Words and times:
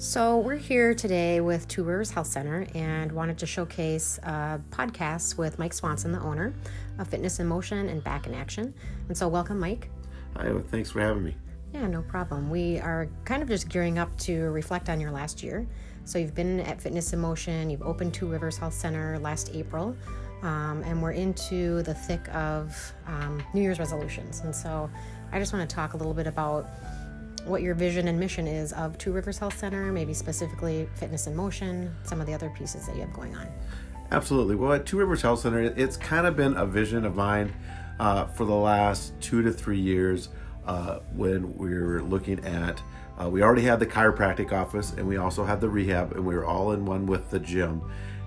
So, 0.00 0.38
we're 0.38 0.54
here 0.54 0.94
today 0.94 1.40
with 1.40 1.66
Two 1.66 1.82
Rivers 1.82 2.12
Health 2.12 2.28
Center 2.28 2.68
and 2.72 3.10
wanted 3.10 3.36
to 3.38 3.46
showcase 3.46 4.20
a 4.22 4.60
podcast 4.70 5.36
with 5.36 5.58
Mike 5.58 5.72
Swanson, 5.72 6.12
the 6.12 6.20
owner 6.20 6.54
of 7.00 7.08
Fitness 7.08 7.40
in 7.40 7.48
Motion 7.48 7.88
and 7.88 8.04
Back 8.04 8.28
in 8.28 8.32
Action. 8.32 8.72
And 9.08 9.18
so, 9.18 9.26
welcome, 9.26 9.58
Mike. 9.58 9.90
Hi, 10.36 10.52
well, 10.52 10.62
thanks 10.70 10.92
for 10.92 11.00
having 11.00 11.24
me. 11.24 11.36
Yeah, 11.74 11.88
no 11.88 12.02
problem. 12.02 12.48
We 12.48 12.78
are 12.78 13.08
kind 13.24 13.42
of 13.42 13.48
just 13.48 13.68
gearing 13.68 13.98
up 13.98 14.16
to 14.18 14.50
reflect 14.50 14.88
on 14.88 15.00
your 15.00 15.10
last 15.10 15.42
year. 15.42 15.66
So, 16.04 16.20
you've 16.20 16.34
been 16.34 16.60
at 16.60 16.80
Fitness 16.80 17.12
in 17.12 17.18
Motion, 17.18 17.68
you've 17.68 17.82
opened 17.82 18.14
Two 18.14 18.28
Rivers 18.28 18.56
Health 18.56 18.74
Center 18.74 19.18
last 19.18 19.50
April, 19.52 19.96
um, 20.42 20.84
and 20.86 21.02
we're 21.02 21.10
into 21.10 21.82
the 21.82 21.94
thick 21.94 22.32
of 22.32 22.94
um, 23.08 23.42
New 23.52 23.62
Year's 23.62 23.80
resolutions. 23.80 24.42
And 24.42 24.54
so, 24.54 24.88
I 25.32 25.40
just 25.40 25.52
want 25.52 25.68
to 25.68 25.74
talk 25.74 25.94
a 25.94 25.96
little 25.96 26.14
bit 26.14 26.28
about 26.28 26.68
what 27.48 27.62
your 27.62 27.74
vision 27.74 28.08
and 28.08 28.18
mission 28.20 28.46
is 28.46 28.72
of 28.74 28.98
Two 28.98 29.12
Rivers 29.12 29.38
Health 29.38 29.58
Center, 29.58 29.90
maybe 29.92 30.14
specifically 30.14 30.88
Fitness 30.94 31.26
in 31.26 31.34
Motion, 31.34 31.94
some 32.04 32.20
of 32.20 32.26
the 32.26 32.34
other 32.34 32.50
pieces 32.50 32.86
that 32.86 32.94
you 32.94 33.00
have 33.02 33.12
going 33.12 33.34
on. 33.34 33.48
Absolutely. 34.10 34.54
Well, 34.54 34.72
at 34.72 34.86
Two 34.86 34.98
Rivers 34.98 35.22
Health 35.22 35.40
Center, 35.40 35.60
it's 35.60 35.96
kind 35.96 36.26
of 36.26 36.36
been 36.36 36.56
a 36.56 36.66
vision 36.66 37.04
of 37.04 37.16
mine 37.16 37.54
uh, 37.98 38.26
for 38.26 38.44
the 38.44 38.54
last 38.54 39.12
two 39.20 39.42
to 39.42 39.52
three 39.52 39.80
years 39.80 40.28
uh, 40.66 41.00
when 41.14 41.56
we 41.56 41.74
were 41.74 42.02
looking 42.02 42.44
at. 42.44 42.80
Uh, 43.20 43.28
we 43.28 43.42
already 43.42 43.62
had 43.62 43.80
the 43.80 43.86
chiropractic 43.86 44.52
office 44.52 44.92
and 44.92 45.06
we 45.06 45.16
also 45.16 45.44
had 45.44 45.60
the 45.60 45.68
rehab, 45.68 46.12
and 46.12 46.24
we 46.24 46.34
were 46.34 46.44
all 46.44 46.72
in 46.72 46.84
one 46.84 47.06
with 47.06 47.30
the 47.30 47.38
gym. 47.38 47.82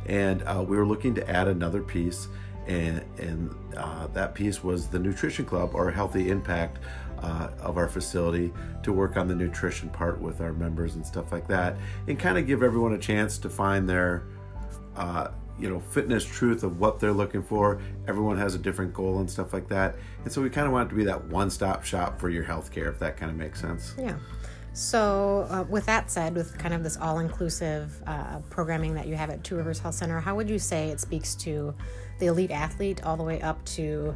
And 0.07 0.41
uh, 0.43 0.63
we 0.67 0.75
were 0.75 0.85
looking 0.85 1.13
to 1.15 1.29
add 1.29 1.47
another 1.47 1.81
piece, 1.81 2.27
and, 2.67 3.03
and 3.17 3.55
uh, 3.77 4.07
that 4.07 4.33
piece 4.33 4.63
was 4.63 4.87
the 4.87 4.99
Nutrition 4.99 5.45
Club 5.45 5.71
or 5.73 5.91
Healthy 5.91 6.29
Impact 6.29 6.79
uh, 7.21 7.49
of 7.61 7.77
our 7.77 7.87
facility 7.87 8.51
to 8.83 8.91
work 8.91 9.17
on 9.17 9.27
the 9.27 9.35
nutrition 9.35 9.89
part 9.89 10.19
with 10.19 10.41
our 10.41 10.53
members 10.53 10.95
and 10.95 11.05
stuff 11.05 11.31
like 11.31 11.47
that, 11.47 11.77
and 12.07 12.19
kind 12.19 12.37
of 12.37 12.47
give 12.47 12.63
everyone 12.63 12.93
a 12.93 12.97
chance 12.97 13.37
to 13.37 13.49
find 13.49 13.87
their, 13.87 14.23
uh, 14.95 15.29
you 15.59 15.69
know, 15.69 15.79
fitness 15.79 16.25
truth 16.25 16.63
of 16.63 16.79
what 16.79 16.99
they're 16.99 17.13
looking 17.13 17.43
for. 17.43 17.79
Everyone 18.07 18.37
has 18.37 18.55
a 18.55 18.57
different 18.57 18.93
goal 18.93 19.19
and 19.19 19.29
stuff 19.29 19.53
like 19.53 19.67
that, 19.69 19.95
and 20.23 20.31
so 20.31 20.41
we 20.41 20.49
kind 20.49 20.67
of 20.67 20.73
want 20.73 20.87
it 20.87 20.89
to 20.89 20.95
be 20.95 21.03
that 21.05 21.23
one-stop 21.25 21.83
shop 21.83 22.19
for 22.19 22.29
your 22.29 22.43
healthcare, 22.43 22.89
if 22.89 22.99
that 22.99 23.17
kind 23.17 23.29
of 23.29 23.37
makes 23.37 23.61
sense. 23.61 23.93
Yeah. 23.97 24.17
So, 24.73 25.47
uh, 25.49 25.63
with 25.69 25.85
that 25.87 26.09
said, 26.09 26.33
with 26.33 26.57
kind 26.57 26.73
of 26.73 26.81
this 26.81 26.95
all 26.95 27.19
inclusive 27.19 28.01
uh, 28.07 28.39
programming 28.49 28.93
that 28.95 29.05
you 29.05 29.15
have 29.15 29.29
at 29.29 29.43
Two 29.43 29.57
Rivers 29.57 29.79
Health 29.79 29.95
Center, 29.95 30.21
how 30.21 30.33
would 30.35 30.49
you 30.49 30.59
say 30.59 30.87
it 30.89 31.01
speaks 31.01 31.35
to 31.35 31.75
the 32.19 32.27
elite 32.27 32.51
athlete 32.51 33.03
all 33.03 33.17
the 33.17 33.23
way 33.23 33.41
up 33.41 33.63
to 33.65 34.15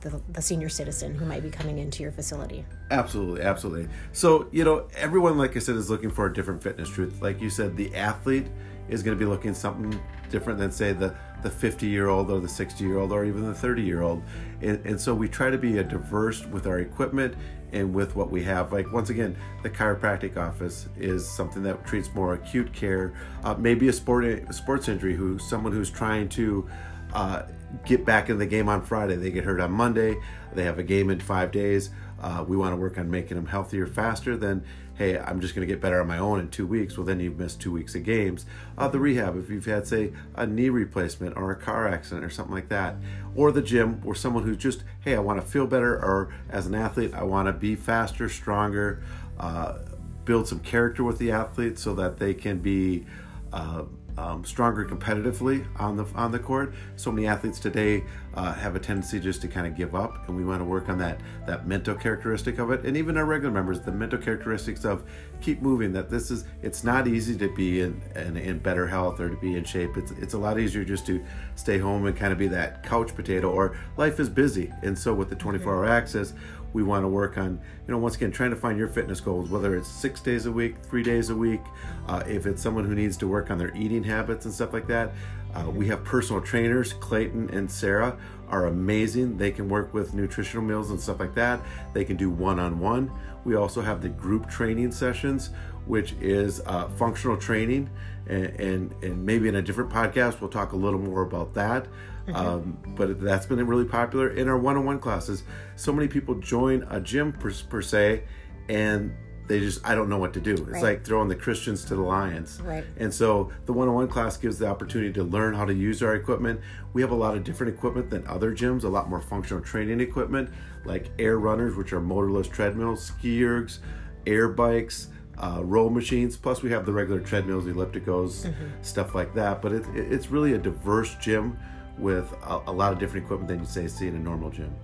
the, 0.00 0.20
the 0.32 0.42
senior 0.42 0.68
citizen 0.68 1.14
who 1.14 1.26
might 1.26 1.42
be 1.42 1.50
coming 1.50 1.78
into 1.78 2.02
your 2.02 2.12
facility. 2.12 2.64
Absolutely, 2.90 3.42
absolutely. 3.42 3.88
So, 4.12 4.48
you 4.50 4.64
know, 4.64 4.88
everyone, 4.96 5.38
like 5.38 5.56
I 5.56 5.60
said, 5.60 5.76
is 5.76 5.90
looking 5.90 6.10
for 6.10 6.26
a 6.26 6.32
different 6.32 6.62
fitness 6.62 6.88
truth. 6.88 7.20
Like 7.20 7.40
you 7.40 7.50
said, 7.50 7.76
the 7.76 7.94
athlete 7.94 8.46
is 8.88 9.02
going 9.02 9.16
to 9.16 9.22
be 9.22 9.28
looking 9.28 9.54
something 9.54 10.00
different 10.30 10.58
than, 10.58 10.70
say, 10.72 10.92
the 10.92 11.14
the 11.42 11.50
50 11.50 11.86
year 11.86 12.08
old 12.08 12.30
or 12.30 12.38
the 12.40 12.48
60 12.48 12.84
year 12.84 12.98
old 12.98 13.12
or 13.12 13.24
even 13.24 13.46
the 13.46 13.54
30 13.54 13.82
year 13.82 14.02
old. 14.02 14.22
And, 14.60 14.84
and, 14.84 15.00
so 15.00 15.14
we 15.14 15.28
try 15.28 15.50
to 15.50 15.58
be 15.58 15.78
a 15.78 15.84
diverse 15.84 16.44
with 16.46 16.66
our 16.66 16.80
equipment 16.80 17.34
and 17.72 17.94
with 17.94 18.14
what 18.14 18.30
we 18.30 18.42
have. 18.44 18.72
Like, 18.72 18.92
once 18.92 19.10
again, 19.10 19.36
the 19.62 19.70
chiropractic 19.70 20.36
office 20.36 20.88
is 20.98 21.26
something 21.26 21.62
that 21.62 21.86
treats 21.86 22.12
more 22.14 22.34
acute 22.34 22.72
care, 22.72 23.14
uh, 23.44 23.54
maybe 23.54 23.88
a 23.88 23.92
sport 23.92 24.24
a 24.24 24.52
sports 24.52 24.88
injury, 24.88 25.14
who 25.14 25.38
someone 25.38 25.72
who's 25.72 25.90
trying 25.90 26.28
to 26.30 26.68
uh, 27.12 27.42
get 27.84 28.04
back 28.04 28.30
in 28.30 28.38
the 28.38 28.46
game 28.46 28.68
on 28.68 28.82
Friday. 28.82 29.16
They 29.16 29.30
get 29.30 29.44
hurt 29.44 29.60
on 29.60 29.72
Monday. 29.72 30.16
They 30.52 30.64
have 30.64 30.78
a 30.78 30.82
game 30.82 31.10
in 31.10 31.20
five 31.20 31.52
days. 31.52 31.90
Uh, 32.20 32.44
we 32.46 32.56
want 32.56 32.72
to 32.72 32.76
work 32.76 32.98
on 32.98 33.10
making 33.10 33.36
them 33.36 33.46
healthier 33.46 33.86
faster 33.86 34.36
than, 34.36 34.62
hey, 34.94 35.18
I'm 35.18 35.40
just 35.40 35.54
going 35.54 35.66
to 35.66 35.72
get 35.72 35.80
better 35.80 36.00
on 36.02 36.06
my 36.06 36.18
own 36.18 36.38
in 36.38 36.50
two 36.50 36.66
weeks. 36.66 36.98
Well, 36.98 37.06
then 37.06 37.18
you've 37.18 37.38
missed 37.38 37.60
two 37.60 37.72
weeks 37.72 37.94
of 37.94 38.04
games. 38.04 38.44
Uh, 38.76 38.88
the 38.88 38.98
rehab, 38.98 39.38
if 39.38 39.48
you've 39.48 39.64
had, 39.64 39.86
say, 39.86 40.12
a 40.34 40.46
knee 40.46 40.68
replacement 40.68 41.36
or 41.36 41.50
a 41.50 41.56
car 41.56 41.88
accident 41.88 42.24
or 42.24 42.28
something 42.28 42.54
like 42.54 42.68
that. 42.68 42.96
Or 43.34 43.52
the 43.52 43.62
gym, 43.62 44.02
or 44.04 44.14
someone 44.14 44.42
who's 44.42 44.58
just, 44.58 44.84
hey, 45.00 45.14
I 45.14 45.20
want 45.20 45.40
to 45.40 45.46
feel 45.46 45.66
better, 45.66 45.94
or 45.94 46.34
as 46.50 46.66
an 46.66 46.74
athlete, 46.74 47.14
I 47.14 47.22
want 47.22 47.46
to 47.46 47.54
be 47.54 47.74
faster, 47.74 48.28
stronger, 48.28 49.02
uh, 49.38 49.78
build 50.26 50.46
some 50.46 50.60
character 50.60 51.02
with 51.02 51.16
the 51.16 51.30
athlete 51.30 51.78
so 51.78 51.94
that 51.94 52.18
they 52.18 52.34
can 52.34 52.58
be. 52.58 53.06
Uh, 53.52 53.84
um, 54.20 54.44
stronger 54.44 54.84
competitively 54.84 55.64
on 55.78 55.96
the 55.96 56.04
on 56.14 56.30
the 56.30 56.38
court. 56.38 56.74
So 56.96 57.10
many 57.10 57.26
athletes 57.26 57.58
today 57.58 58.04
uh, 58.34 58.52
have 58.52 58.76
a 58.76 58.78
tendency 58.78 59.18
just 59.18 59.40
to 59.42 59.48
kind 59.48 59.66
of 59.66 59.74
give 59.74 59.94
up, 59.94 60.28
and 60.28 60.36
we 60.36 60.44
want 60.44 60.60
to 60.60 60.64
work 60.64 60.88
on 60.90 60.98
that 60.98 61.20
that 61.46 61.66
mental 61.66 61.94
characteristic 61.94 62.58
of 62.58 62.70
it, 62.70 62.84
and 62.84 62.96
even 62.96 63.16
our 63.16 63.24
regular 63.24 63.52
members, 63.52 63.80
the 63.80 63.92
mental 63.92 64.18
characteristics 64.18 64.84
of 64.84 65.04
keep 65.40 65.62
moving. 65.62 65.92
That 65.92 66.10
this 66.10 66.30
is 66.30 66.44
it's 66.62 66.84
not 66.84 67.08
easy 67.08 67.36
to 67.38 67.48
be 67.54 67.80
in, 67.80 68.00
in, 68.14 68.36
in 68.36 68.58
better 68.58 68.86
health 68.86 69.20
or 69.20 69.30
to 69.30 69.36
be 69.36 69.56
in 69.56 69.64
shape. 69.64 69.96
It's 69.96 70.10
it's 70.12 70.34
a 70.34 70.38
lot 70.38 70.58
easier 70.60 70.84
just 70.84 71.06
to 71.06 71.24
stay 71.54 71.78
home 71.78 72.04
and 72.04 72.14
kind 72.14 72.32
of 72.32 72.38
be 72.38 72.48
that 72.48 72.82
couch 72.82 73.14
potato. 73.14 73.50
Or 73.50 73.76
life 73.96 74.20
is 74.20 74.28
busy, 74.28 74.70
and 74.82 74.98
so 74.98 75.14
with 75.14 75.30
the 75.30 75.36
24 75.36 75.74
hour 75.74 75.86
access, 75.86 76.34
we 76.72 76.82
want 76.82 77.04
to 77.04 77.08
work 77.08 77.38
on 77.38 77.60
you 77.86 77.92
know 77.92 77.98
once 77.98 78.16
again 78.16 78.30
trying 78.30 78.50
to 78.50 78.56
find 78.56 78.78
your 78.78 78.88
fitness 78.88 79.20
goals 79.20 79.50
whether 79.50 79.76
it's 79.76 79.88
six 79.88 80.20
days 80.20 80.46
a 80.46 80.52
week 80.52 80.76
three 80.82 81.02
days 81.02 81.30
a 81.30 81.34
week 81.34 81.60
uh, 82.08 82.22
if 82.28 82.46
it's 82.46 82.62
someone 82.62 82.84
who 82.84 82.94
needs 82.94 83.16
to 83.16 83.26
work 83.26 83.50
on 83.50 83.58
their 83.58 83.74
eating 83.76 84.04
habits 84.04 84.44
and 84.44 84.54
stuff 84.54 84.72
like 84.72 84.86
that. 84.86 85.12
Uh, 85.52 85.68
we 85.68 85.88
have 85.88 86.04
personal 86.04 86.40
trainers 86.40 86.92
clayton 86.94 87.50
and 87.50 87.70
sarah 87.70 88.16
are 88.50 88.66
amazing. 88.66 89.38
They 89.38 89.52
can 89.52 89.68
work 89.68 89.94
with 89.94 90.12
nutritional 90.12 90.64
meals 90.64 90.90
and 90.90 91.00
stuff 91.00 91.20
like 91.20 91.34
that. 91.36 91.60
They 91.92 92.04
can 92.04 92.16
do 92.16 92.28
one-on-one. 92.30 93.10
We 93.44 93.54
also 93.54 93.80
have 93.80 94.02
the 94.02 94.08
group 94.08 94.48
training 94.48 94.92
sessions 94.92 95.50
which 95.86 96.12
is 96.20 96.60
uh, 96.66 96.88
functional 96.90 97.36
training 97.36 97.88
and, 98.26 98.46
and, 98.60 98.94
and 99.02 99.24
maybe 99.24 99.48
in 99.48 99.56
a 99.56 99.62
different 99.62 99.90
podcast 99.90 100.40
we'll 100.40 100.50
talk 100.50 100.72
a 100.72 100.76
little 100.76 101.00
more 101.00 101.22
about 101.22 101.54
that. 101.54 101.86
Um, 102.34 102.78
but 102.96 103.20
that's 103.20 103.46
been 103.46 103.64
really 103.66 103.84
popular 103.84 104.30
in 104.30 104.48
our 104.48 104.58
one-on-one 104.58 104.98
classes. 104.98 105.44
So 105.76 105.92
many 105.92 106.08
people 106.08 106.34
join 106.36 106.86
a 106.90 107.00
gym 107.00 107.32
per, 107.32 107.52
per 107.68 107.82
se, 107.82 108.22
and 108.68 109.14
they 109.50 109.58
just 109.58 109.84
I 109.84 109.96
don't 109.96 110.08
know 110.08 110.18
what 110.18 110.32
to 110.34 110.40
do. 110.40 110.52
It's 110.52 110.62
right. 110.62 110.82
like 110.82 111.04
throwing 111.04 111.28
the 111.28 111.34
Christians 111.34 111.84
to 111.86 111.96
the 111.96 112.02
lions. 112.02 112.60
Right. 112.62 112.84
And 112.98 113.12
so 113.12 113.50
the 113.66 113.72
one-on-one 113.72 114.06
class 114.06 114.36
gives 114.36 114.58
the 114.58 114.68
opportunity 114.68 115.12
to 115.14 115.24
learn 115.24 115.54
how 115.54 115.64
to 115.64 115.74
use 115.74 116.04
our 116.04 116.14
equipment. 116.14 116.60
We 116.92 117.02
have 117.02 117.10
a 117.10 117.16
lot 117.16 117.36
of 117.36 117.42
different 117.42 117.74
equipment 117.74 118.10
than 118.10 118.24
other 118.28 118.54
gyms. 118.54 118.84
A 118.84 118.88
lot 118.88 119.10
more 119.10 119.20
functional 119.20 119.60
training 119.62 119.98
equipment, 120.00 120.50
like 120.84 121.10
air 121.18 121.38
runners, 121.40 121.74
which 121.74 121.92
are 121.92 122.00
motorless 122.00 122.46
treadmills, 122.46 123.02
ski 123.02 123.40
ergs, 123.40 123.78
air 124.26 124.48
bikes. 124.48 125.08
Uh, 125.36 125.62
row 125.64 125.88
machines. 125.88 126.36
Plus, 126.36 126.60
we 126.62 126.70
have 126.70 126.84
the 126.84 126.92
regular 126.92 127.18
treadmills, 127.18 127.64
ellipticals, 127.64 128.44
mm-hmm. 128.44 128.66
stuff 128.82 129.14
like 129.14 129.32
that. 129.32 129.62
But 129.62 129.72
it, 129.72 129.86
it, 129.94 130.12
it's 130.12 130.30
really 130.30 130.52
a 130.52 130.58
diverse 130.58 131.14
gym 131.14 131.56
with 132.00 132.32
a, 132.44 132.60
a 132.66 132.72
lot 132.72 132.92
of 132.92 132.98
different 132.98 133.24
equipment 133.24 133.48
than 133.48 133.60
you 133.60 133.66
say 133.66 133.86
see 133.86 134.08
in 134.08 134.16
a 134.16 134.18
normal 134.18 134.50
gym. 134.50 134.74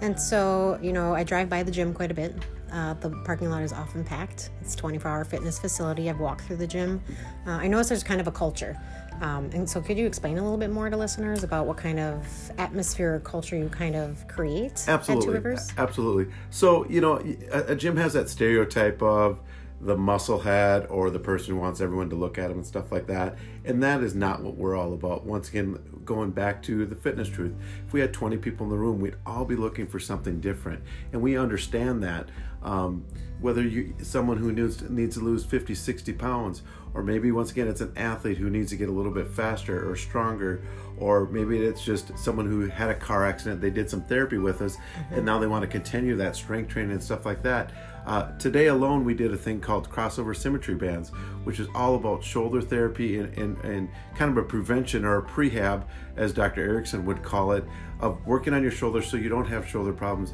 And 0.00 0.18
so, 0.18 0.78
you 0.80 0.92
know, 0.92 1.14
I 1.14 1.24
drive 1.24 1.48
by 1.48 1.62
the 1.62 1.70
gym 1.70 1.92
quite 1.92 2.10
a 2.10 2.14
bit. 2.14 2.34
Uh, 2.70 2.94
the 2.94 3.10
parking 3.24 3.50
lot 3.50 3.62
is 3.62 3.72
often 3.72 4.04
packed. 4.04 4.50
It's 4.60 4.76
24 4.76 5.10
hour 5.10 5.24
fitness 5.24 5.58
facility. 5.58 6.08
I've 6.08 6.20
walked 6.20 6.42
through 6.42 6.56
the 6.56 6.66
gym. 6.66 7.02
Uh, 7.46 7.52
I 7.52 7.66
notice 7.66 7.88
there's 7.88 8.04
kind 8.04 8.20
of 8.20 8.26
a 8.26 8.32
culture. 8.32 8.78
Um, 9.20 9.50
and 9.52 9.68
so, 9.68 9.80
could 9.80 9.98
you 9.98 10.06
explain 10.06 10.38
a 10.38 10.42
little 10.42 10.58
bit 10.58 10.70
more 10.70 10.88
to 10.88 10.96
listeners 10.96 11.42
about 11.42 11.66
what 11.66 11.76
kind 11.76 11.98
of 11.98 12.24
atmosphere 12.58 13.16
or 13.16 13.20
culture 13.20 13.56
you 13.56 13.68
kind 13.68 13.96
of 13.96 14.28
create 14.28 14.84
Absolutely. 14.86 15.26
at 15.26 15.26
Two 15.26 15.32
Rivers? 15.32 15.72
Absolutely. 15.76 16.32
So, 16.50 16.86
you 16.88 17.00
know, 17.00 17.20
a, 17.50 17.72
a 17.72 17.74
gym 17.74 17.96
has 17.96 18.12
that 18.12 18.28
stereotype 18.28 19.02
of 19.02 19.40
the 19.80 19.96
muscle 19.96 20.40
head 20.40 20.86
or 20.88 21.10
the 21.10 21.18
person 21.18 21.54
who 21.54 21.60
wants 21.60 21.80
everyone 21.80 22.10
to 22.10 22.16
look 22.16 22.36
at 22.36 22.48
them 22.48 22.58
and 22.58 22.66
stuff 22.66 22.90
like 22.90 23.06
that. 23.06 23.36
And 23.64 23.82
that 23.82 24.02
is 24.02 24.14
not 24.14 24.42
what 24.42 24.56
we're 24.56 24.76
all 24.76 24.92
about. 24.92 25.24
Once 25.24 25.48
again, 25.48 25.78
going 26.04 26.30
back 26.30 26.62
to 26.64 26.84
the 26.84 26.96
fitness 26.96 27.28
truth, 27.28 27.54
if 27.86 27.92
we 27.92 28.00
had 28.00 28.12
20 28.12 28.38
people 28.38 28.64
in 28.64 28.70
the 28.70 28.78
room, 28.78 29.00
we'd 29.00 29.16
all 29.24 29.44
be 29.44 29.56
looking 29.56 29.86
for 29.86 30.00
something 30.00 30.40
different. 30.40 30.82
And 31.12 31.22
we 31.22 31.36
understand 31.36 32.02
that. 32.02 32.28
Um, 32.62 33.04
whether 33.40 33.62
you 33.62 33.94
someone 34.02 34.36
who 34.36 34.52
needs 34.52 34.82
needs 34.82 35.16
to 35.16 35.22
lose 35.22 35.44
50 35.44 35.74
60 35.74 36.12
pounds 36.14 36.62
or 36.94 37.02
maybe 37.02 37.30
once 37.30 37.50
again 37.50 37.68
it's 37.68 37.80
an 37.80 37.92
athlete 37.96 38.38
who 38.38 38.50
needs 38.50 38.70
to 38.70 38.76
get 38.76 38.88
a 38.88 38.92
little 38.92 39.12
bit 39.12 39.28
faster 39.28 39.88
or 39.88 39.96
stronger 39.96 40.62
or 40.98 41.26
maybe 41.26 41.58
it's 41.58 41.84
just 41.84 42.16
someone 42.18 42.46
who 42.46 42.66
had 42.66 42.90
a 42.90 42.94
car 42.94 43.26
accident 43.26 43.60
they 43.60 43.70
did 43.70 43.88
some 43.88 44.02
therapy 44.02 44.38
with 44.38 44.60
us 44.60 44.76
mm-hmm. 44.76 45.14
and 45.14 45.24
now 45.24 45.38
they 45.38 45.46
want 45.46 45.62
to 45.62 45.68
continue 45.68 46.16
that 46.16 46.34
strength 46.34 46.70
training 46.70 46.92
and 46.92 47.02
stuff 47.02 47.24
like 47.24 47.42
that 47.42 47.72
uh, 48.08 48.32
today 48.38 48.68
alone, 48.68 49.04
we 49.04 49.12
did 49.12 49.34
a 49.34 49.36
thing 49.36 49.60
called 49.60 49.90
crossover 49.90 50.34
symmetry 50.34 50.74
bands, 50.74 51.10
which 51.44 51.60
is 51.60 51.68
all 51.74 51.94
about 51.94 52.24
shoulder 52.24 52.62
therapy 52.62 53.18
and, 53.18 53.36
and, 53.36 53.58
and 53.58 53.86
kind 54.16 54.30
of 54.30 54.38
a 54.38 54.42
prevention 54.42 55.04
or 55.04 55.18
a 55.18 55.22
prehab, 55.22 55.84
as 56.16 56.32
Dr. 56.32 56.62
Erickson 56.62 57.04
would 57.04 57.22
call 57.22 57.52
it, 57.52 57.64
of 58.00 58.26
working 58.26 58.54
on 58.54 58.62
your 58.62 58.70
shoulders 58.70 59.06
so 59.06 59.18
you 59.18 59.28
don't 59.28 59.44
have 59.44 59.68
shoulder 59.68 59.92
problems 59.92 60.32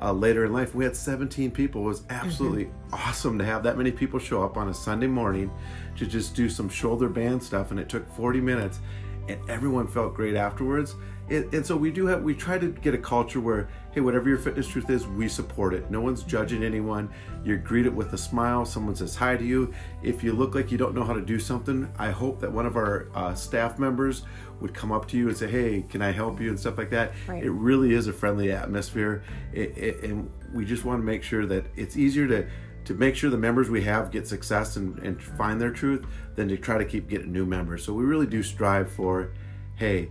uh, 0.00 0.12
later 0.12 0.44
in 0.44 0.52
life. 0.52 0.74
We 0.74 0.84
had 0.84 0.96
17 0.96 1.50
people. 1.50 1.82
It 1.82 1.88
was 1.88 2.02
absolutely 2.10 2.66
mm-hmm. 2.66 2.94
awesome 2.94 3.38
to 3.38 3.44
have 3.44 3.62
that 3.64 3.76
many 3.76 3.92
people 3.92 4.18
show 4.18 4.42
up 4.42 4.56
on 4.56 4.68
a 4.68 4.74
Sunday 4.74 5.06
morning 5.06 5.50
to 5.96 6.06
just 6.06 6.34
do 6.34 6.48
some 6.48 6.68
shoulder 6.68 7.08
band 7.08 7.42
stuff, 7.42 7.70
and 7.70 7.80
it 7.80 7.88
took 7.88 8.08
40 8.14 8.40
minutes, 8.40 8.80
and 9.28 9.38
everyone 9.48 9.86
felt 9.86 10.14
great 10.14 10.34
afterwards 10.34 10.94
it, 11.28 11.52
and 11.54 11.64
so 11.64 11.76
we 11.76 11.90
do 11.90 12.06
have 12.06 12.22
we 12.22 12.34
try 12.34 12.58
to 12.58 12.68
get 12.68 12.94
a 12.94 12.98
culture 12.98 13.40
where 13.40 13.68
hey 13.92 14.00
whatever 14.00 14.28
your 14.28 14.38
fitness 14.38 14.68
truth 14.68 14.90
is 14.90 15.06
we 15.06 15.28
support 15.28 15.72
it. 15.72 15.90
No 15.90 16.00
one's 16.00 16.22
judging 16.22 16.62
anyone. 16.62 17.08
You're 17.44 17.58
greeted 17.58 17.94
with 17.94 18.12
a 18.12 18.18
smile. 18.18 18.64
Someone 18.64 18.94
says 18.94 19.14
hi 19.14 19.36
to 19.36 19.44
you. 19.44 19.72
If 20.02 20.22
you 20.22 20.32
look 20.32 20.54
like 20.54 20.70
you 20.70 20.78
don't 20.78 20.94
know 20.94 21.04
how 21.04 21.14
to 21.14 21.20
do 21.20 21.38
something 21.38 21.90
i 21.98 22.10
hope 22.10 22.40
that 22.40 22.50
one 22.50 22.66
of 22.66 22.76
our 22.76 23.08
uh, 23.14 23.34
staff 23.34 23.78
members 23.78 24.22
would 24.60 24.74
come 24.74 24.92
up 24.92 25.06
to 25.08 25.16
you 25.16 25.28
and 25.28 25.36
say 25.36 25.46
hey 25.46 25.84
can 25.88 26.02
i 26.02 26.10
help 26.10 26.40
you? 26.40 26.48
And 26.48 26.58
stuff 26.58 26.78
like 26.78 26.90
that. 26.90 27.12
Right. 27.26 27.42
it 27.42 27.50
really 27.50 27.94
is 27.94 28.06
a 28.06 28.12
friendly 28.12 28.52
atmosphere. 28.52 29.22
It, 29.52 29.76
it, 29.76 30.02
and 30.04 30.30
we 30.52 30.64
just 30.64 30.84
want 30.84 31.00
to 31.00 31.04
make 31.04 31.22
sure 31.22 31.46
that 31.46 31.66
it's 31.76 31.96
easier 31.96 32.26
to 32.28 32.46
to 32.84 32.94
make 32.94 33.16
sure 33.16 33.30
the 33.30 33.38
members 33.38 33.70
we 33.70 33.82
have 33.82 34.10
get 34.10 34.26
success 34.26 34.76
and, 34.76 34.98
and 34.98 35.22
find 35.22 35.58
their 35.58 35.70
truth 35.70 36.04
than 36.36 36.48
to 36.48 36.56
try 36.58 36.76
to 36.76 36.84
keep 36.84 37.08
getting 37.08 37.32
new 37.32 37.46
members. 37.46 37.82
So 37.82 37.94
we 37.94 38.04
really 38.04 38.26
do 38.26 38.42
strive 38.42 38.92
for 38.92 39.32
hey 39.76 40.10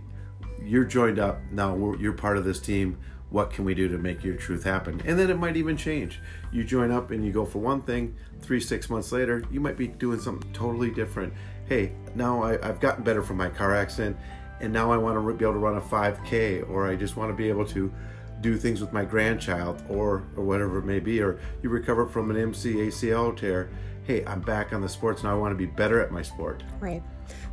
you're 0.64 0.84
joined 0.84 1.18
up. 1.18 1.40
Now 1.50 1.94
you're 1.94 2.12
part 2.12 2.36
of 2.36 2.44
this 2.44 2.60
team. 2.60 2.98
What 3.30 3.50
can 3.50 3.64
we 3.64 3.74
do 3.74 3.88
to 3.88 3.98
make 3.98 4.22
your 4.22 4.36
truth 4.36 4.62
happen? 4.62 5.02
And 5.04 5.18
then 5.18 5.28
it 5.28 5.38
might 5.38 5.56
even 5.56 5.76
change. 5.76 6.20
You 6.52 6.62
join 6.62 6.90
up 6.92 7.10
and 7.10 7.24
you 7.24 7.32
go 7.32 7.44
for 7.44 7.58
one 7.58 7.82
thing. 7.82 8.16
Three 8.40 8.60
six 8.60 8.88
months 8.90 9.12
later 9.12 9.44
you 9.50 9.60
might 9.60 9.76
be 9.76 9.88
doing 9.88 10.20
something 10.20 10.52
totally 10.52 10.90
different. 10.90 11.32
Hey 11.66 11.92
now 12.14 12.42
I, 12.42 12.66
i've 12.66 12.80
gotten 12.80 13.04
better 13.04 13.22
from 13.22 13.36
my 13.36 13.48
car 13.48 13.74
accident 13.74 14.16
and 14.60 14.72
now 14.72 14.90
i 14.90 14.96
want 14.96 15.16
to 15.16 15.34
be 15.34 15.44
able 15.44 15.54
to 15.54 15.58
run 15.58 15.76
a 15.76 15.80
5k 15.80 16.68
or 16.68 16.88
i 16.88 16.96
just 16.96 17.16
want 17.16 17.30
to 17.30 17.34
be 17.34 17.48
able 17.48 17.66
to 17.66 17.92
do 18.40 18.56
things 18.56 18.80
with 18.80 18.92
my 18.92 19.04
grandchild 19.04 19.82
or 19.88 20.24
or 20.36 20.44
whatever 20.44 20.78
it 20.78 20.84
may 20.84 21.00
be 21.00 21.20
or 21.20 21.38
you 21.62 21.70
recover 21.70 22.06
from 22.06 22.30
an 22.30 22.36
mc 22.36 22.74
acl 22.74 23.36
tear 23.36 23.70
hey 24.04 24.24
i'm 24.26 24.40
back 24.40 24.72
on 24.72 24.80
the 24.80 24.88
sports 24.88 25.22
now 25.22 25.30
i 25.30 25.34
want 25.34 25.52
to 25.52 25.56
be 25.56 25.66
better 25.66 26.00
at 26.00 26.10
my 26.10 26.22
sport 26.22 26.62
Right. 26.80 27.02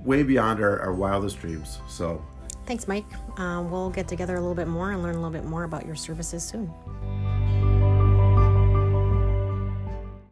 way 0.04 0.24
beyond 0.24 0.62
our, 0.62 0.80
our 0.80 0.94
wildest 0.94 1.40
dreams. 1.40 1.80
So 1.88 2.24
Thanks, 2.66 2.88
Mike. 2.88 3.06
Um, 3.38 3.70
we'll 3.70 3.90
get 3.90 4.08
together 4.08 4.36
a 4.36 4.40
little 4.40 4.56
bit 4.56 4.68
more 4.68 4.92
and 4.92 5.04
learn 5.04 5.16
a 5.16 5.18
little 5.18 5.32
bit 5.32 5.44
more 5.44 5.64
about 5.64 5.86
your 5.86 5.96
services 5.96 6.44
soon. 6.44 6.72